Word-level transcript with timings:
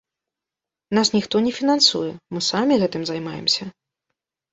Нас 0.97 1.11
ніхто 1.17 1.35
не 1.47 1.51
фінансуе, 1.57 2.09
мы 2.37 2.43
самі 2.49 2.79
гэтым 2.85 3.05
займаемся. 3.11 3.63